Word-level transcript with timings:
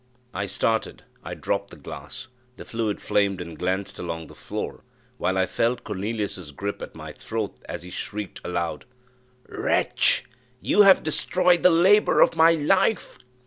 I 0.33 0.47
started 0.47 1.03
I 1.23 1.35
dropped 1.35 1.69
the 1.69 1.75
glass 1.75 2.27
the 2.57 2.65
fluid 2.65 2.99
flamed 2.99 3.39
and 3.39 3.55
glanced 3.55 3.99
along 3.99 4.25
the 4.25 4.33
floor, 4.33 4.83
while 5.19 5.37
I 5.37 5.45
felt 5.45 5.83
Cornelius's 5.83 6.51
gripe 6.51 6.81
at 6.81 6.95
my 6.95 7.13
throat, 7.13 7.55
as 7.69 7.83
he 7.83 7.91
shrieked 7.91 8.41
aloud, 8.43 8.85
"Wretch! 9.47 10.23
you 10.59 10.81
have 10.81 11.03
destroyed 11.03 11.61
the 11.61 11.69
labour 11.69 12.19
of 12.19 12.35
my 12.35 12.53
life!" 12.53 13.19